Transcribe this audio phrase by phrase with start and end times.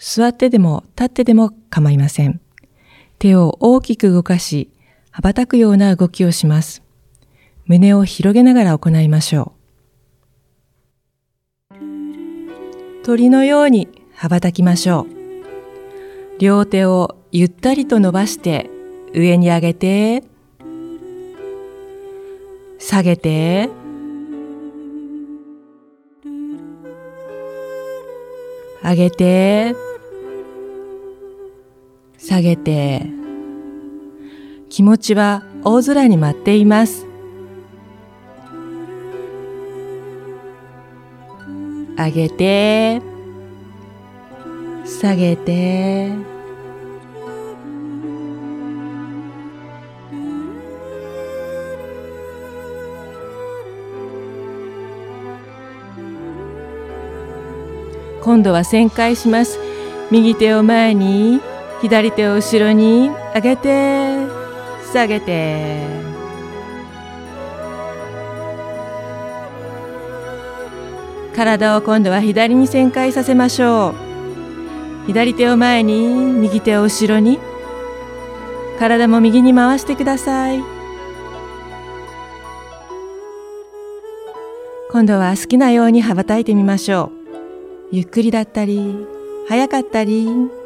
[0.00, 2.40] 座ってでも立ってでも構いません。
[3.18, 4.70] 手を大きく動かし、
[5.10, 6.82] 羽ばたくような動きをします。
[7.66, 9.52] 胸を広げながら行いましょ
[11.70, 13.04] う。
[13.04, 15.06] 鳥のように羽ばたきましょう。
[16.38, 18.70] 両手をゆったりと伸ばして
[19.12, 20.24] 上に上げて、
[22.78, 23.68] 下げて、
[28.82, 29.89] 上げて、
[32.30, 33.08] 下げて、
[34.68, 37.04] 気持ちは大空に舞っています。
[41.98, 43.02] 上げて、
[44.86, 46.12] 下げて、
[58.22, 59.58] 今度は旋回します。
[60.12, 61.49] 右手を前に。
[61.82, 64.14] 左手を後ろに上げて
[64.92, 66.00] 下げて。
[71.34, 73.94] 体を今度は左に旋回させましょ
[75.04, 75.06] う。
[75.06, 77.38] 左手を前に右手を後ろに。
[78.78, 80.62] 体も右に回してください。
[84.90, 87.12] 今度は好きなように羽ばたいてみましょ
[87.92, 87.96] う。
[87.96, 89.06] ゆっくりだったり
[89.48, 90.59] 早かったり。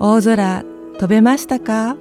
[0.00, 0.64] 大空
[0.98, 1.96] 飛べましたか？